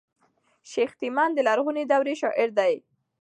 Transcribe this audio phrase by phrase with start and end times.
[0.71, 2.77] شېخ تیمن د لرغوني دورې شاعر دﺉ.